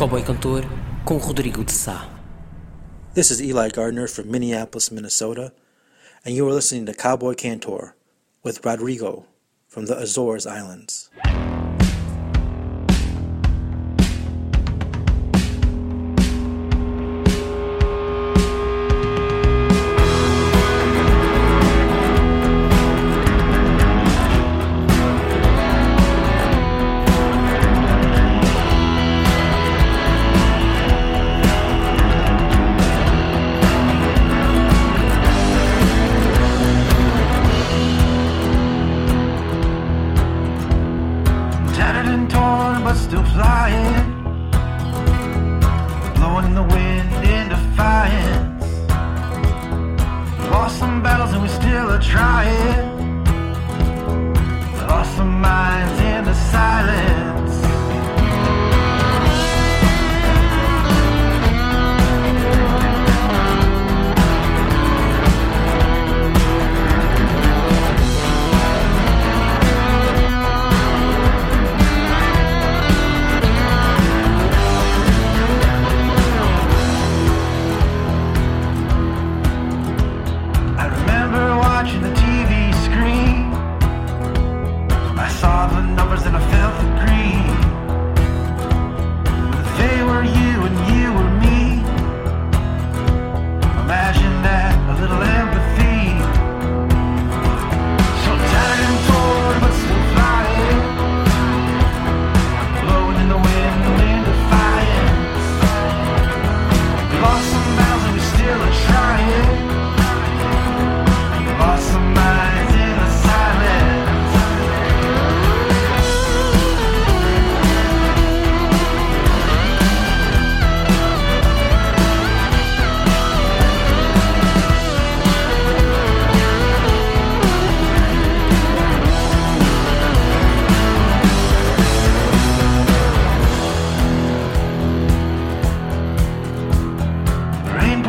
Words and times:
Cowboy 0.00 0.22
Cantor 0.22 0.62
com 1.04 1.18
Rodrigo 1.18 1.62
de 1.62 1.72
Sá. 1.72 2.08
This 3.12 3.30
is 3.30 3.38
Eli 3.38 3.68
Gardner 3.68 4.08
from 4.08 4.30
Minneapolis, 4.30 4.90
Minnesota, 4.90 5.52
and 6.24 6.34
you 6.34 6.48
are 6.48 6.54
listening 6.54 6.86
to 6.86 6.94
Cowboy 6.94 7.34
Cantor 7.34 7.94
with 8.42 8.64
Rodrigo 8.64 9.26
from 9.68 9.84
the 9.84 9.98
Azores 9.98 10.46
Islands. 10.46 11.10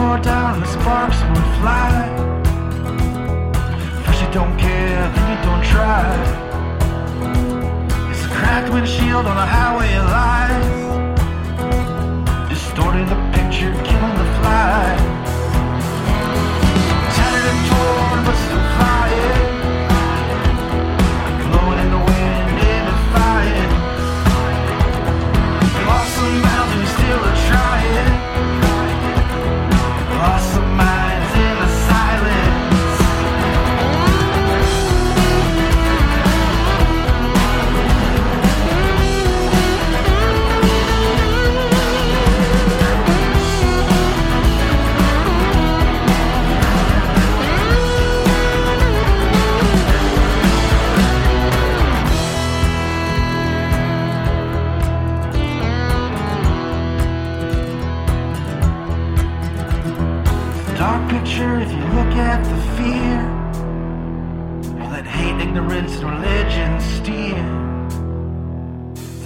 The 0.01 0.17
down 0.17 0.59
the 0.59 0.65
sparks 0.65 1.21
would 1.29 1.47
fly. 1.59 1.93
First 4.03 4.21
you 4.23 4.31
don't 4.33 4.57
care, 4.57 5.11
then 5.13 5.25
you 5.29 5.37
don't 5.45 5.63
try. 5.63 6.09
It's 8.09 8.25
a 8.25 8.29
cracked 8.29 8.73
windshield 8.73 9.27
on 9.27 9.37
a 9.37 9.45
highway 9.45 9.93
of 10.01 10.05
lies. 10.17 10.69
Distorting 12.49 13.05
the 13.05 13.19
picture, 13.31 13.73
killing 13.83 14.17
the 14.17 14.25
fly. 14.39 15.10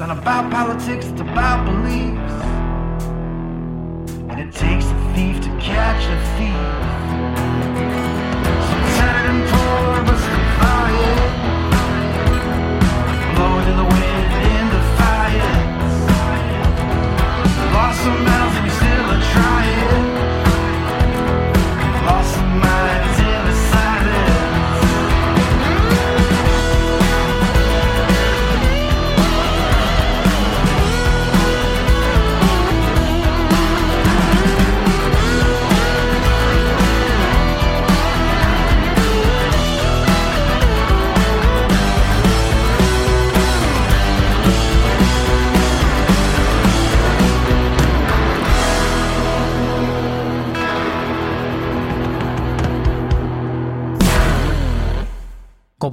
Not 0.07 0.19
about 0.19 0.51
politics, 0.51 1.07
it's 1.07 1.21
about 1.21 1.65
beliefs. 1.65 2.33
And 4.29 4.39
it 4.39 4.53
takes 4.53 4.85
a 4.85 5.13
thief 5.15 5.41
to 5.41 5.49
catch 5.59 6.03
a 6.05 6.17
thief. 6.37 7.74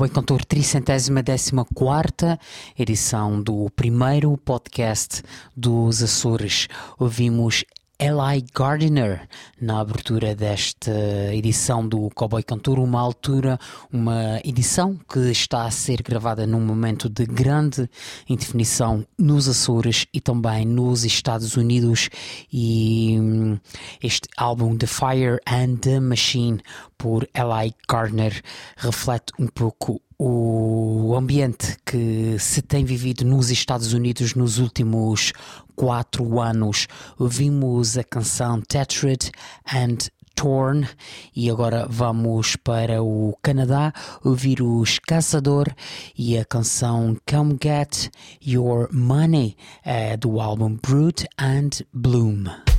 Cowboy 0.02 0.08
Cantor, 0.08 0.44
tricentésima 0.44 1.22
décima 1.22 1.64
quarta 1.64 2.36
edição 2.76 3.40
do 3.40 3.70
primeiro 3.70 4.36
podcast 4.36 5.22
dos 5.56 6.02
Açores. 6.02 6.66
Ouvimos 6.98 7.64
Eli 8.02 8.44
Gardiner 8.52 9.28
na 9.60 9.78
abertura 9.78 10.34
desta 10.34 10.90
edição 11.32 11.86
do 11.86 12.10
Cowboy 12.10 12.42
Cantor, 12.42 12.80
uma 12.80 13.00
altura, 13.00 13.60
uma 13.92 14.40
edição 14.42 14.98
que 15.08 15.30
está 15.30 15.66
a 15.66 15.70
ser 15.70 16.02
gravada 16.02 16.44
num 16.44 16.60
momento 16.60 17.08
de 17.08 17.24
grande 17.24 17.88
indefinição 18.28 19.06
nos 19.16 19.48
Açores 19.48 20.04
e 20.12 20.20
também 20.20 20.66
nos 20.66 21.04
Estados 21.04 21.56
Unidos. 21.56 22.10
E 22.52 23.16
hum, 23.20 23.56
este 24.02 24.28
álbum 24.36 24.76
The 24.76 24.88
Fire 24.88 25.38
and 25.46 25.76
the 25.76 26.00
Machine 26.00 26.58
por 26.98 27.28
Eli 27.32 27.72
Gardner 27.88 28.42
reflete 28.78 29.32
um 29.38 29.46
pouco 29.46 30.02
o 30.24 31.16
ambiente 31.16 31.76
que 31.84 32.36
se 32.38 32.62
tem 32.62 32.84
vivido 32.84 33.24
nos 33.24 33.50
Estados 33.50 33.92
Unidos 33.92 34.36
nos 34.36 34.58
últimos 34.58 35.32
quatro 35.76 36.40
anos. 36.40 36.86
Ouvimos 37.18 37.96
a 37.96 38.04
canção 38.04 38.60
Tethered 38.60 39.30
and 39.66 39.98
Torn 40.34 40.88
e 41.34 41.50
agora 41.50 41.86
vamos 41.88 42.56
para 42.56 43.02
o 43.02 43.36
Canadá 43.42 43.92
ouvir 44.24 44.62
os 44.62 44.98
Caçador 44.98 45.68
e 46.16 46.38
a 46.38 46.44
canção 46.44 47.16
Come 47.28 47.58
Get 47.62 48.10
Your 48.44 48.88
Money 48.92 49.56
é 49.84 50.16
do 50.16 50.40
álbum 50.40 50.76
Brute 50.82 51.26
and 51.38 51.84
Bloom. 51.92 52.71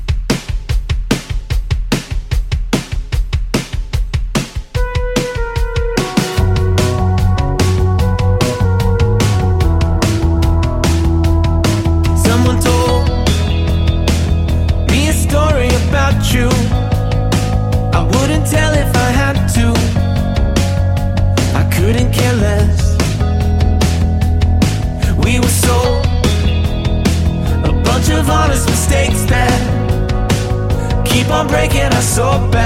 so 32.13 32.21
bad. 32.51 32.62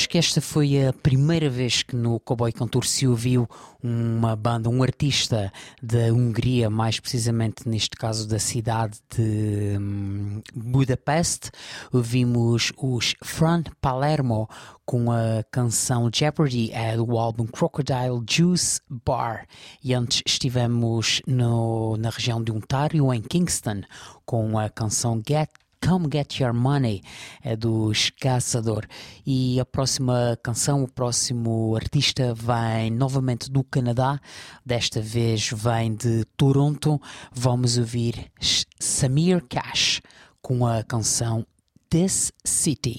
Acho 0.00 0.08
que 0.08 0.16
esta 0.16 0.40
foi 0.40 0.86
a 0.86 0.94
primeira 0.94 1.50
vez 1.50 1.82
que 1.82 1.94
no 1.94 2.18
Cowboy 2.20 2.50
Contour 2.52 2.86
se 2.86 3.06
ouviu 3.06 3.46
uma 3.82 4.34
banda, 4.34 4.70
um 4.70 4.82
artista 4.82 5.52
da 5.82 6.10
Hungria, 6.10 6.70
mais 6.70 6.98
precisamente 6.98 7.68
neste 7.68 7.90
caso 7.90 8.26
da 8.26 8.38
cidade 8.38 8.98
de 9.14 9.76
hum, 9.78 10.40
Budapeste. 10.54 11.50
Ouvimos 11.92 12.72
os 12.78 13.14
Fran 13.22 13.62
Palermo 13.78 14.48
com 14.86 15.12
a 15.12 15.44
canção 15.50 16.10
Jeopardy 16.12 16.70
é 16.72 16.96
do 16.96 17.18
álbum 17.18 17.46
Crocodile 17.46 18.24
Juice 18.26 18.80
Bar. 18.88 19.46
E 19.84 19.92
antes 19.92 20.22
estivemos 20.26 21.20
no- 21.26 21.98
na 21.98 22.08
região 22.08 22.42
de 22.42 22.50
Ontário, 22.50 23.12
em 23.12 23.20
Kingston, 23.20 23.82
com 24.24 24.58
a 24.58 24.70
canção 24.70 25.20
Get 25.28 25.50
Come 25.82 26.08
Get 26.12 26.38
Your 26.38 26.52
Money 26.52 27.02
é 27.42 27.56
dos 27.56 28.10
Caçador. 28.20 28.86
E 29.26 29.58
a 29.58 29.64
próxima 29.64 30.38
canção, 30.42 30.84
o 30.84 30.88
próximo 30.88 31.74
artista 31.74 32.34
vem 32.34 32.90
novamente 32.90 33.50
do 33.50 33.64
Canadá, 33.64 34.20
desta 34.64 35.00
vez 35.00 35.50
vem 35.52 35.94
de 35.94 36.24
Toronto. 36.36 37.00
Vamos 37.32 37.78
ouvir 37.78 38.30
Samir 38.78 39.42
Cash 39.48 40.00
com 40.42 40.66
a 40.66 40.82
canção 40.82 41.46
This 41.88 42.30
City. 42.44 42.96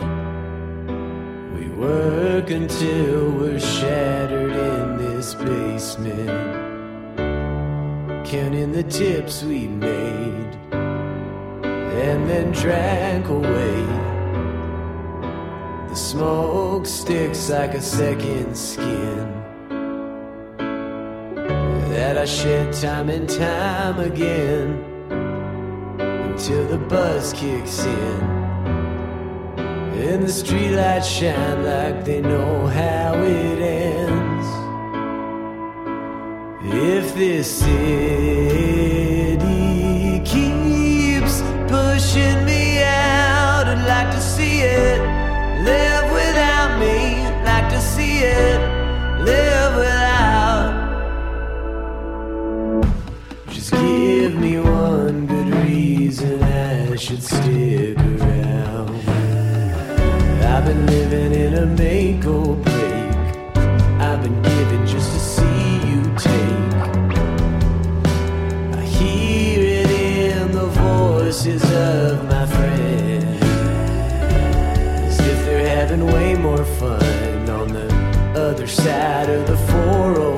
We 1.55 1.69
work 1.77 2.51
until 2.51 3.37
we're 3.39 3.59
shattered 3.59 4.55
in 4.55 4.97
this 4.97 5.35
basement. 5.35 6.29
Counting 8.25 8.71
the 8.71 8.83
tips 8.83 9.43
we 9.43 9.67
made 9.67 10.50
and 11.91 12.29
then 12.29 12.51
drank 12.51 13.27
away. 13.27 13.85
The 15.89 15.95
smoke 15.95 16.85
sticks 16.85 17.49
like 17.49 17.73
a 17.73 17.81
second 17.81 18.55
skin 18.55 19.41
that 21.91 22.17
I 22.17 22.25
shed 22.25 22.73
time 22.73 23.09
and 23.09 23.29
time 23.29 23.99
again 23.99 24.83
until 25.99 26.65
the 26.67 26.77
buzz 26.77 27.33
kicks 27.33 27.83
in. 27.85 28.21
And 30.07 30.23
the 30.23 30.31
streetlights 30.31 31.05
shine 31.19 31.63
like 31.63 32.05
they 32.05 32.21
know 32.21 32.67
how 32.67 33.13
it 33.21 33.59
ends. 33.59 34.47
If 36.73 37.13
this 37.15 37.47
city 37.59 38.70
pushing 42.11 42.43
me 42.43 42.83
out, 42.83 43.67
I'd 43.67 43.87
like 43.87 44.13
to 44.13 44.19
see 44.19 44.61
it 44.61 44.99
live 45.63 46.11
without 46.11 46.77
me. 46.77 47.23
Like 47.45 47.69
to 47.69 47.79
see 47.79 48.17
it 48.19 48.59
live 49.21 49.75
without. 49.77 50.71
Just 53.47 53.71
give 53.71 54.35
me 54.35 54.59
one 54.59 55.25
good 55.25 55.53
reason 55.63 56.43
I 56.43 56.95
should 56.97 57.23
stick 57.23 57.97
around. 57.97 58.89
I've 60.43 60.65
been 60.65 60.85
living 60.87 61.33
in 61.33 61.53
a 61.53 61.65
make 61.65 62.25
or 62.25 62.55
break. 62.55 63.15
I've 64.01 64.21
been 64.21 64.41
given 64.41 64.85
just 64.85 65.13
to 65.13 65.19
see 65.19 65.77
you 65.89 66.01
take. 66.17 66.60
Voices 71.31 71.63
of 71.71 72.25
my 72.25 72.45
friends. 72.45 73.41
As 75.07 75.17
if 75.19 75.45
they're 75.45 75.65
having 75.77 76.05
way 76.05 76.35
more 76.35 76.65
fun 76.65 77.49
on 77.49 77.69
the 77.69 77.87
other 78.35 78.67
side 78.67 79.29
of 79.29 79.47
the 79.47 79.55
401. 79.55 80.30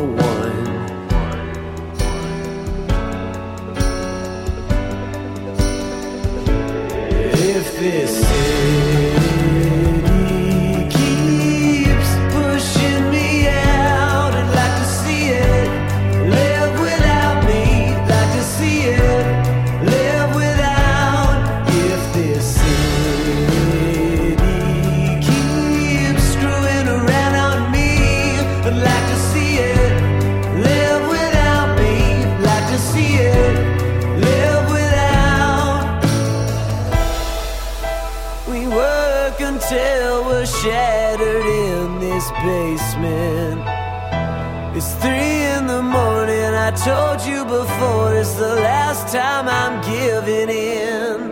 Told 46.76 47.22
you 47.22 47.46
before, 47.46 48.16
it's 48.16 48.34
the 48.34 48.56
last 48.56 49.14
time 49.14 49.48
I'm 49.48 49.82
giving 49.82 50.50
in. 50.50 51.32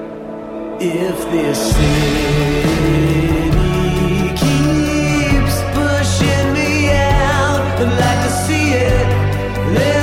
If 0.79 1.17
this 1.31 1.75
city 1.75 3.01
keeps 4.43 5.55
pushing 5.77 6.53
me 6.53 6.91
out, 6.91 7.61
I'd 7.79 7.93
like 8.03 8.21
to 8.25 8.31
see 8.45 8.67
it 8.73 9.07
live 9.73 10.00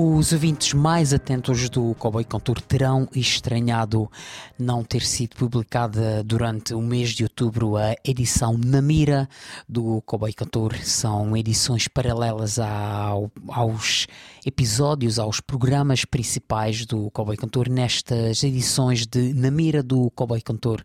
Os 0.00 0.32
ouvintes 0.32 0.74
mais 0.74 1.12
atentos 1.12 1.68
do 1.68 1.92
Cowboy 1.96 2.22
Contour 2.22 2.60
terão 2.60 3.08
estranhado 3.12 4.08
não 4.56 4.84
ter 4.84 5.02
sido 5.02 5.34
publicada 5.34 6.22
durante 6.22 6.72
o 6.72 6.80
mês 6.80 7.10
de 7.10 7.24
outubro 7.24 7.76
a 7.76 7.96
edição 8.04 8.56
na 8.56 8.80
mira 8.80 9.28
do 9.68 10.00
Cowboy 10.02 10.32
Contour. 10.32 10.76
São 10.84 11.36
edições 11.36 11.88
paralelas 11.88 12.60
ao, 12.60 13.28
aos 13.48 14.06
episódios, 14.46 15.18
aos 15.18 15.40
programas 15.40 16.04
principais 16.04 16.86
do 16.86 17.10
Cowboy 17.10 17.36
Contour. 17.36 17.68
Nestas 17.68 18.44
edições 18.44 19.04
de 19.04 19.34
na 19.34 19.50
mira 19.50 19.82
do 19.82 20.12
Cowboy 20.12 20.40
Contour, 20.40 20.80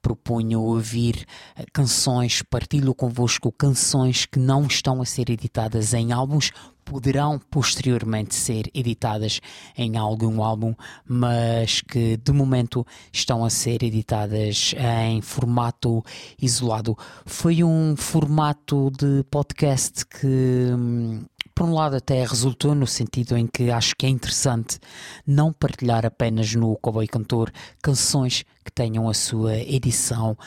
proponho 0.00 0.62
ouvir 0.62 1.26
eh, 1.54 1.66
canções, 1.70 2.40
partilho 2.40 2.94
convosco 2.94 3.52
canções 3.52 4.24
que 4.24 4.38
não 4.38 4.66
estão 4.66 5.02
a 5.02 5.04
ser 5.04 5.28
editadas 5.28 5.92
em 5.92 6.12
álbuns 6.12 6.50
poderão 6.88 7.38
posteriormente 7.50 8.34
ser 8.34 8.70
editadas 8.74 9.40
em 9.76 9.98
algum 9.98 10.42
álbum, 10.42 10.74
mas 11.06 11.82
que 11.82 12.16
de 12.16 12.32
momento 12.32 12.86
estão 13.12 13.44
a 13.44 13.50
ser 13.50 13.82
editadas 13.82 14.74
em 15.06 15.20
formato 15.20 16.02
isolado. 16.40 16.96
Foi 17.26 17.62
um 17.62 17.94
formato 17.96 18.90
de 18.98 19.22
podcast 19.30 20.06
que. 20.06 20.26
hum, 20.74 21.24
por 21.54 21.66
um 21.68 21.74
lado 21.74 21.96
até 21.96 22.24
resultou 22.24 22.72
no 22.72 22.86
sentido 22.86 23.36
em 23.36 23.44
que 23.44 23.68
acho 23.68 23.96
que 23.96 24.06
é 24.06 24.08
interessante 24.08 24.78
não 25.26 25.52
partilhar 25.52 26.06
apenas 26.06 26.54
no 26.54 26.76
Cowboy 26.76 27.08
Cantor 27.08 27.50
canções 27.82 28.44
que 28.64 28.70
tenham 28.70 29.08
a 29.08 29.14
sua 29.14 29.56
edição 29.56 30.38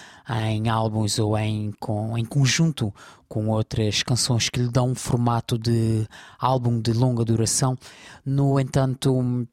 em 0.47 0.69
álbuns 0.69 1.19
ou 1.19 1.37
em, 1.37 1.73
com, 1.81 2.17
em 2.17 2.23
conjunto 2.23 2.93
com 3.31 3.47
outras 3.47 4.03
canções 4.03 4.49
que 4.49 4.59
lhe 4.59 4.67
dão 4.67 4.89
um 4.89 4.95
formato 4.95 5.57
de 5.57 6.05
álbum 6.37 6.81
de 6.81 6.91
longa 6.91 7.23
duração. 7.23 7.77
No 8.25 8.59
entanto, 8.59 9.47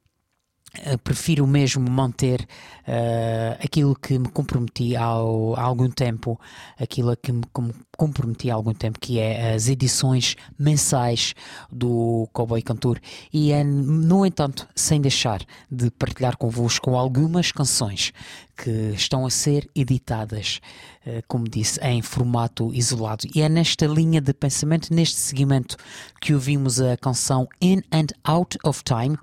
prefiro 1.03 1.45
mesmo 1.47 1.89
manter 1.89 2.41
uh, 2.87 3.57
aquilo 3.63 3.95
que 3.95 4.17
me 4.17 4.29
comprometi 4.29 4.95
ao, 4.95 5.55
há 5.55 5.61
algum 5.61 5.89
tempo, 5.89 6.39
aquilo 6.79 7.15
que 7.17 7.31
me 7.31 7.43
com- 7.51 7.71
comprometi 7.97 8.49
há 8.49 8.53
algum 8.53 8.73
tempo, 8.73 8.99
que 8.99 9.19
é 9.19 9.53
as 9.53 9.67
edições 9.67 10.35
mensais 10.57 11.33
do 11.71 12.29
Cowboy 12.33 12.61
Cantor. 12.61 12.99
E 13.33 13.51
é, 13.51 13.63
no 13.63 14.25
entanto, 14.25 14.67
sem 14.75 15.01
deixar 15.01 15.41
de 15.69 15.89
partilhar 15.91 16.37
convosco 16.37 16.95
algumas 16.95 17.51
canções 17.51 18.13
que 18.55 18.91
estão 18.93 19.25
a 19.25 19.29
ser 19.29 19.69
editadas, 19.73 20.59
uh, 21.05 21.23
como 21.27 21.45
disse, 21.47 21.79
em 21.81 22.01
formato 22.01 22.73
isolado. 22.73 23.25
E 23.33 23.41
é 23.41 23.49
nesta 23.49 23.87
linha 23.87 24.21
de 24.21 24.33
pensamento, 24.33 24.93
neste 24.93 25.17
segmento, 25.17 25.77
que 26.21 26.33
ouvimos 26.33 26.79
a 26.79 26.95
canção 26.97 27.47
In 27.61 27.81
and 27.91 28.07
Out 28.23 28.57
of 28.63 28.83
Time 28.83 29.17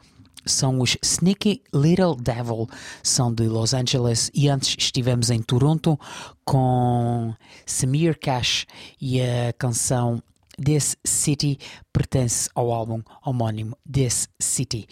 são 0.46 0.80
os 0.80 0.96
Sneaky 1.02 1.62
Little 1.74 2.16
Devil, 2.16 2.68
são 3.02 3.34
de 3.34 3.46
Los 3.48 3.74
Angeles 3.74 4.30
e 4.32 4.48
antes 4.48 4.76
estivemos 4.78 5.30
em 5.30 5.42
Toronto 5.42 5.98
com 6.44 7.34
Samir 7.66 8.18
Cash 8.18 8.66
e 9.00 9.20
a 9.20 9.52
canção 9.58 10.22
This 10.62 10.96
City 11.04 11.58
pertence 11.92 12.48
ao 12.54 12.72
álbum 12.72 13.02
homónimo 13.24 13.76
This 13.90 14.28
City. 14.40 14.86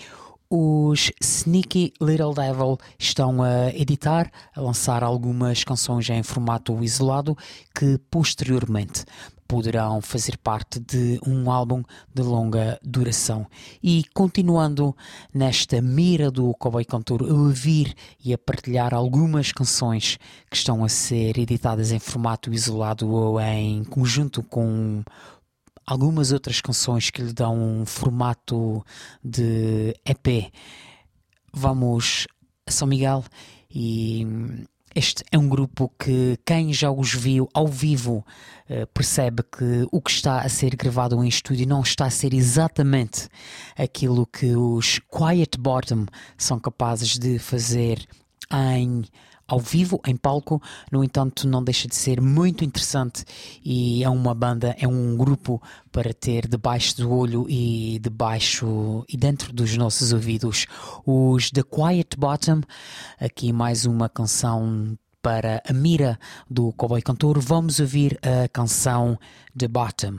Os 0.51 1.11
Sneaky 1.21 1.95
Little 2.01 2.35
Devil 2.35 2.79
estão 2.99 3.43
a 3.43 3.71
editar, 3.71 4.31
a 4.55 4.61
lançar 4.61 5.03
algumas 5.03 5.65
canções 5.65 6.09
em 6.11 6.23
formato 6.23 6.85
isolado 6.85 7.37
que 7.75 7.99
posteriormente 8.11 9.05
poderão 9.55 10.01
fazer 10.01 10.37
parte 10.37 10.81
de 10.81 11.21
um 11.25 11.49
álbum 11.49 11.85
de 12.13 12.23
longa 12.23 12.77
duração. 12.83 13.47
E 13.81 14.03
continuando 14.13 14.97
nesta 15.33 15.81
mira 15.81 16.29
do 16.29 16.53
Cowboy 16.55 16.85
Cantor, 16.85 17.23
a 17.23 17.33
ouvir 17.33 17.95
e 18.25 18.35
a 18.35 18.39
partilhar 18.39 18.93
algumas 18.93 19.53
canções 19.53 20.19
que 20.51 20.57
estão 20.57 20.83
a 20.83 20.89
ser 20.89 21.39
editadas 21.39 21.93
em 21.93 22.01
formato 22.01 22.53
isolado 22.53 23.09
ou 23.09 23.41
em 23.41 23.85
conjunto 23.85 24.43
com 24.43 25.05
algumas 25.87 26.33
outras 26.33 26.61
canções 26.61 27.11
que 27.11 27.23
lhe 27.23 27.33
dão 27.33 27.57
um 27.57 27.87
formato 27.87 28.85
de 29.23 29.95
EP. 30.05 30.53
Vamos 31.53 32.27
a 32.67 32.73
São 32.73 32.89
Miguel 32.89 33.23
e 33.71 34.27
este 34.95 35.25
é 35.33 35.39
um 35.39 35.49
grupo 35.49 35.93
que 35.99 36.39
quem 36.47 36.73
já 36.73 36.91
os 36.91 37.13
viu 37.13 37.49
ao 37.53 37.67
vivo 37.67 38.25
eh, 38.69 38.87
percebe 38.87 39.43
que 39.43 39.87
o 39.91 40.01
que 40.01 40.11
está 40.11 40.41
a 40.41 40.49
ser 40.49 40.77
gravado 40.77 41.23
em 41.23 41.29
estúdio 41.29 41.67
não 41.67 41.81
está 41.81 42.07
a 42.07 42.11
ser 42.11 42.33
exatamente 42.33 43.29
aquilo 43.77 44.25
que 44.27 44.55
os 44.55 45.01
Quiet 45.11 45.59
Bottom 45.59 46.07
são 46.39 46.61
capazes 46.61 47.19
de 47.19 47.39
fazer 47.39 48.07
em 48.53 49.05
ao 49.47 49.61
vivo, 49.61 50.01
em 50.07 50.17
palco, 50.17 50.61
no 50.91 51.05
entanto, 51.05 51.47
não 51.47 51.63
deixa 51.63 51.87
de 51.87 51.95
ser 51.95 52.21
muito 52.21 52.65
interessante 52.65 53.25
e 53.65 54.03
é 54.03 54.09
uma 54.09 54.35
banda, 54.35 54.75
é 54.79 54.89
um 54.89 55.17
grupo 55.17 55.63
para 55.93 56.13
ter 56.15 56.49
debaixo 56.49 56.97
do 56.97 57.13
olho 57.13 57.47
e 57.49 57.99
debaixo 58.03 59.05
e 59.09 59.17
dentro 59.17 59.53
dos 59.53 59.77
nossos 59.77 60.13
ouvidos. 60.13 60.67
Os 61.05 61.51
The 61.51 61.63
Quiet 61.63 62.17
Bottom, 62.19 62.63
aqui 63.21 63.53
mais 63.53 63.85
uma 63.85 64.09
canção 64.09 64.97
para 65.23 65.63
a 65.67 65.73
mira 65.73 66.19
do 66.51 66.73
Cowboy 66.73 67.01
Cantor. 67.01 67.41
Vamos 67.41 67.81
ouvir 67.81 68.19
a 68.23 68.47
canção 68.49 69.19
The 69.57 69.69
Bottom. 69.69 70.19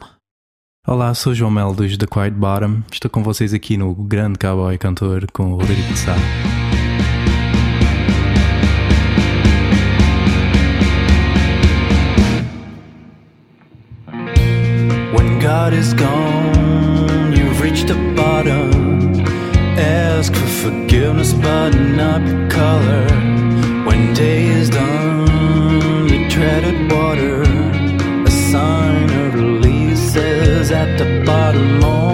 Olá, 0.88 1.14
sou 1.14 1.34
João 1.34 1.52
Mel 1.52 1.74
dos 1.74 1.98
The 1.98 2.06
Quiet 2.06 2.32
Bottom. 2.32 2.84
Estou 2.92 3.10
com 3.10 3.24
vocês 3.24 3.54
aqui 3.54 3.78
no 3.78 3.94
Grande 3.94 4.38
Cowboy 4.40 4.78
Cantor 4.78 5.26
com 5.32 5.54
o 5.54 5.58
Rodrigo 5.58 5.96
Sá. 5.96 6.16
God 15.46 15.74
is 15.74 15.94
gone, 15.94 17.32
you've 17.32 17.62
reached 17.62 17.90
the 17.90 18.14
bottom. 18.16 19.22
Ask 19.78 20.34
for 20.34 20.48
forgiveness, 20.64 21.34
but 21.34 21.70
not 21.70 22.26
your 22.28 22.50
color. 22.50 23.06
When 23.86 24.16
day 24.16 24.48
is 24.48 24.72
done, 24.72 26.10
you 26.10 26.28
treaded 26.32 26.92
water. 26.92 27.44
A 27.44 28.32
sign 28.32 29.08
of 29.24 29.36
release 29.36 30.16
is 30.16 30.72
at 30.72 30.98
the 30.98 31.24
bottom. 31.24 32.05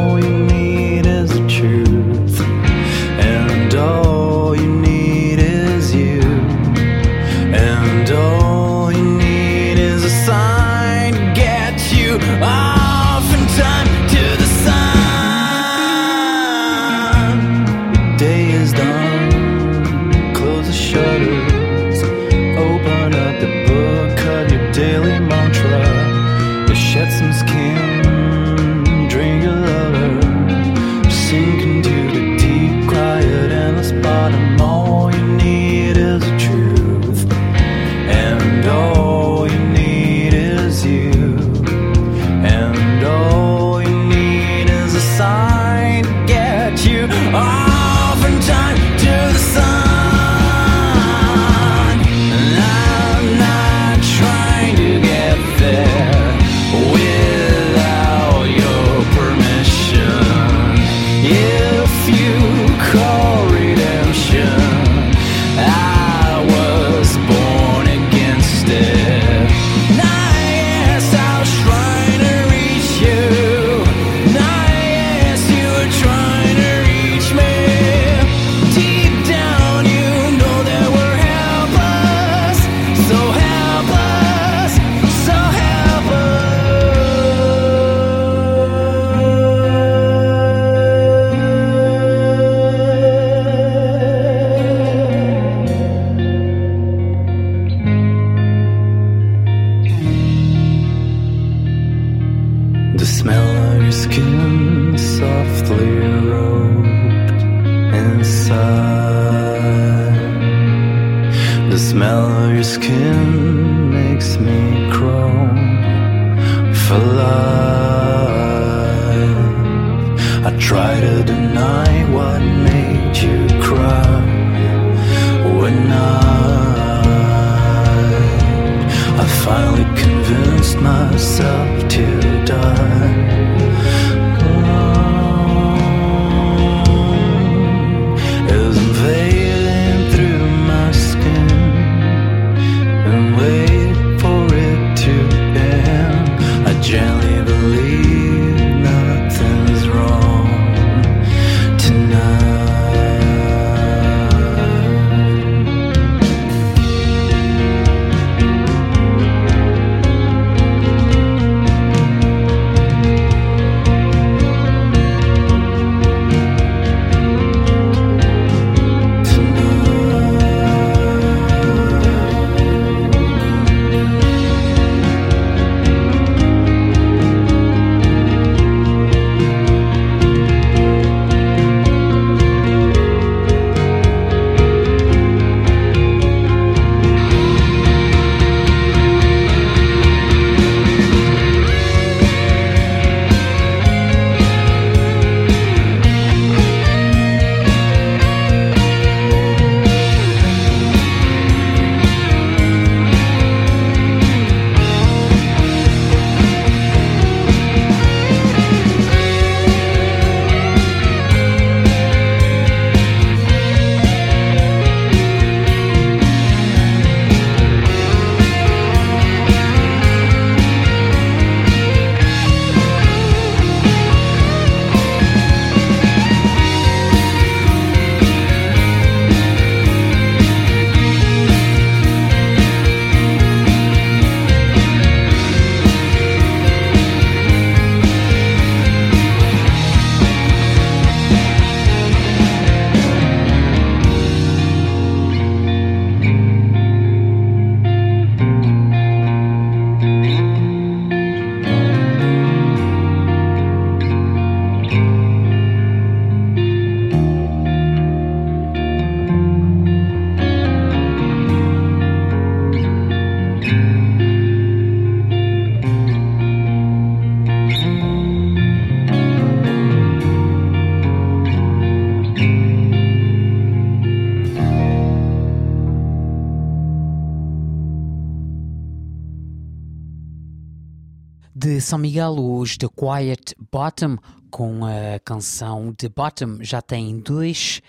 De 281.71 281.79
São 281.79 281.97
Miguel, 281.97 282.35
os 282.37 282.75
The 282.75 282.89
Quiet 282.89 283.55
Bottom, 283.71 284.17
com 284.49 284.81
a 284.83 285.17
canção 285.23 285.93
The 285.93 286.09
Bottom, 286.09 286.57
já 286.59 286.81
têm 286.81 287.17
dois 287.17 287.81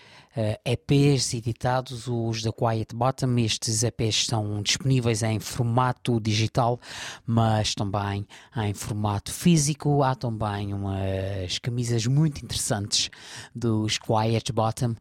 EPs 0.65 1.35
editados, 1.35 2.09
os 2.09 2.43
The 2.43 2.51
Quiet 2.53 2.95
Bottom. 2.95 3.39
Estes 3.39 3.83
EPs 3.83 4.17
estão 4.17 4.63
disponíveis 4.63 5.23
em 5.23 5.39
formato 5.39 6.21
digital, 6.21 6.81
mas 7.27 7.75
também 7.75 8.27
em 8.57 8.73
formato 8.73 9.33
físico. 9.33 10.03
Há 10.03 10.15
também 10.15 10.73
umas 10.73 11.59
camisas 11.59 12.07
muito 12.07 12.45
interessantes 12.45 13.11
dos 13.55 13.99
Quiet 13.99 14.53
Bottom. 14.53 14.95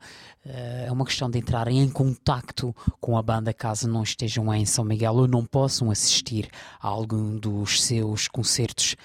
Eh, 0.46 0.86
é 0.88 0.92
uma 0.92 1.06
questão 1.06 1.30
de 1.30 1.40
entrarem 1.40 1.80
em 1.80 1.90
contacto 1.90 2.76
com 3.00 3.18
a 3.18 3.22
banda 3.22 3.54
caso 3.54 3.88
não 3.88 4.04
estejam 4.04 4.54
em 4.54 4.66
São 4.66 4.84
Miguel 4.84 5.14
ou 5.14 5.28
não 5.28 5.46
possam 5.46 5.92
assistir 5.92 6.50
a 6.80 6.88
algum 6.88 7.38
dos 7.38 7.82
seus 7.84 8.28
concertos 8.28 8.96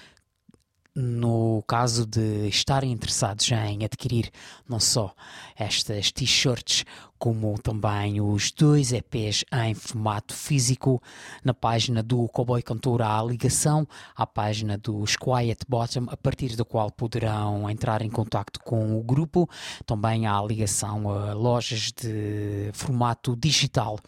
no 0.97 1.63
caso 1.69 2.07
de 2.07 2.49
estarem 2.49 2.91
interessados 2.91 3.53
em 3.53 3.85
adquirir 3.85 4.31
não 4.67 4.81
só 4.81 5.15
estas 5.55 6.11
t-shirts, 6.11 6.87
como 7.19 7.59
também 7.59 8.19
os 8.19 8.51
dois 8.51 8.93
EPs 8.93 9.45
em 9.53 9.75
formato 9.75 10.33
físico, 10.33 11.03
na 11.45 11.53
página 11.53 12.03
do 12.03 12.27
Cowboy 12.29 12.63
Cantor 12.63 13.03
há 13.03 13.21
a 13.21 13.23
ligação 13.23 13.87
à 14.15 14.27
página 14.27 14.79
dos 14.79 15.17
Quiet 15.17 15.65
Bottom, 15.69 16.07
a 16.09 16.17
partir 16.17 16.57
da 16.57 16.65
qual 16.65 16.91
poderão 16.91 17.69
entrar 17.69 18.01
em 18.01 18.11
contato 18.11 18.59
com 18.61 18.99
o 18.99 19.03
grupo. 19.03 19.49
Também 19.85 20.27
há 20.27 20.39
a 20.39 20.45
ligação 20.45 21.11
a 21.11 21.35
lojas 21.35 21.93
de 21.93 22.71
formato 22.73 23.37
digital 23.37 23.99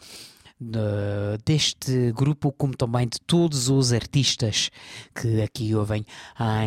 de- 0.59 1.37
deste 1.45 2.11
grupo, 2.11 2.51
como 2.51 2.75
também 2.75 3.07
de 3.07 3.19
todos 3.21 3.69
os 3.69 3.93
artistas 3.93 4.69
que 5.15 5.41
aqui 5.41 5.73
ouvem 5.73 6.05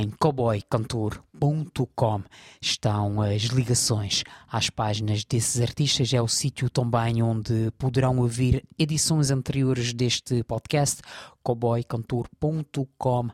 em 0.01 0.11
cowboycantor.com 0.19 2.23
estão 2.61 3.21
as 3.21 3.43
ligações 3.43 4.25
às 4.51 4.71
páginas 4.71 5.25
desses 5.25 5.61
artistas. 5.61 6.13
É 6.15 6.23
o 6.23 6.29
sítio 6.29 6.71
também 6.71 7.23
onde 7.23 7.71
poderão 7.79 8.19
ouvir 8.19 8.65
edições 8.79 9.31
anteriores 9.31 9.93
deste 9.93 10.43
podcast. 10.45 11.03
cowboycantor.com 11.43 13.29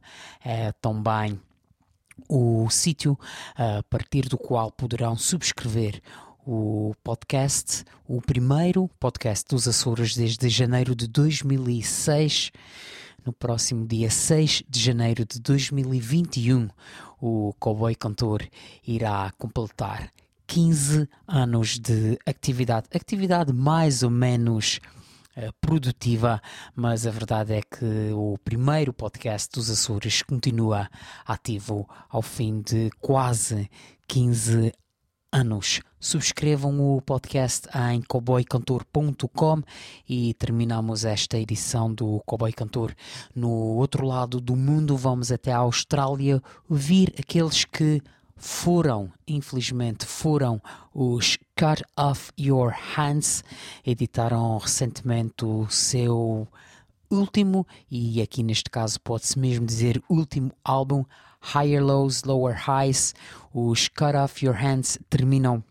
é 0.44 0.72
também 0.72 1.40
o 2.28 2.68
sítio 2.68 3.16
a 3.54 3.80
partir 3.84 4.22
do 4.28 4.36
qual 4.36 4.72
poderão 4.72 5.16
subscrever 5.16 6.02
o 6.50 6.94
podcast, 7.04 7.84
o 8.06 8.22
primeiro 8.22 8.88
podcast 8.98 9.44
dos 9.50 9.68
Açores 9.68 10.16
desde 10.16 10.48
janeiro 10.48 10.96
de 10.96 11.06
2006. 11.06 12.50
No 13.22 13.34
próximo 13.34 13.86
dia 13.86 14.08
6 14.08 14.62
de 14.66 14.80
janeiro 14.80 15.26
de 15.26 15.40
2021, 15.40 16.70
o 17.20 17.52
Cowboy 17.60 17.94
Cantor 17.94 18.48
irá 18.86 19.30
completar 19.36 20.10
15 20.46 21.06
anos 21.26 21.78
de 21.78 22.18
atividade. 22.24 22.86
Atividade 22.94 23.52
mais 23.52 24.02
ou 24.02 24.08
menos 24.08 24.80
eh, 25.36 25.50
produtiva, 25.60 26.40
mas 26.74 27.06
a 27.06 27.10
verdade 27.10 27.52
é 27.52 27.60
que 27.60 28.10
o 28.14 28.38
primeiro 28.42 28.94
podcast 28.94 29.50
dos 29.52 29.68
Açores 29.68 30.22
continua 30.22 30.88
ativo 31.26 31.86
ao 32.08 32.22
fim 32.22 32.62
de 32.62 32.88
quase 33.02 33.68
15 34.06 34.72
anos. 35.30 35.82
Subscrevam 36.00 36.80
o 36.80 37.02
podcast 37.02 37.68
em 37.90 38.00
cowboycantor.com 38.02 39.62
e 40.08 40.32
terminamos 40.34 41.04
esta 41.04 41.36
edição 41.36 41.92
do 41.92 42.22
Cowboy 42.24 42.52
Cantor. 42.52 42.94
No 43.34 43.50
outro 43.50 44.06
lado 44.06 44.40
do 44.40 44.54
mundo, 44.54 44.96
vamos 44.96 45.32
até 45.32 45.50
a 45.50 45.58
Austrália 45.58 46.40
ouvir 46.70 47.12
aqueles 47.18 47.64
que 47.64 48.00
foram, 48.36 49.10
infelizmente, 49.26 50.06
foram 50.06 50.62
os 50.94 51.36
Cut 51.56 51.82
Off 51.96 52.30
Your 52.38 52.72
Hands. 52.94 53.42
Editaram 53.84 54.56
recentemente 54.56 55.44
o 55.44 55.68
seu 55.68 56.46
último, 57.10 57.66
e 57.90 58.22
aqui 58.22 58.44
neste 58.44 58.70
caso 58.70 59.00
pode-se 59.00 59.36
mesmo 59.36 59.66
dizer 59.66 60.00
último 60.08 60.52
álbum, 60.64 61.04
Higher 61.42 61.84
Lows, 61.84 62.22
Lower 62.22 62.56
Highs. 62.56 63.16
Os 63.52 63.88
Cut 63.88 64.14
Off 64.16 64.46
Your 64.46 64.54
Hands 64.54 64.96
terminam 65.10 65.64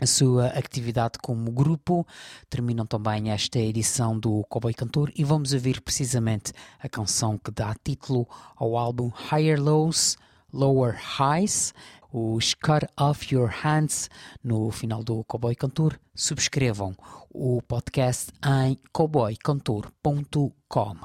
a 0.00 0.06
sua 0.06 0.46
atividade 0.46 1.18
como 1.22 1.52
grupo. 1.52 2.06
Terminam 2.48 2.86
também 2.86 3.30
esta 3.30 3.58
edição 3.58 4.18
do 4.18 4.42
Cowboy 4.48 4.72
Cantor 4.72 5.12
e 5.14 5.22
vamos 5.22 5.52
ouvir 5.52 5.82
precisamente 5.82 6.52
a 6.80 6.88
canção 6.88 7.36
que 7.36 7.50
dá 7.50 7.74
título 7.84 8.26
ao 8.56 8.76
álbum 8.76 9.12
Higher 9.30 9.62
Lows, 9.62 10.16
Lower 10.52 10.98
Highs, 11.18 11.72
os 12.12 12.54
Cut 12.54 12.86
Off 12.98 13.34
Your 13.34 13.50
Hands 13.62 14.08
no 14.42 14.70
final 14.70 15.04
do 15.04 15.22
Cowboy 15.24 15.54
Cantor. 15.54 15.98
Subscrevam 16.14 16.96
o 17.30 17.60
podcast 17.62 18.32
em 18.44 18.76
cowboycantor.com. 18.92 20.96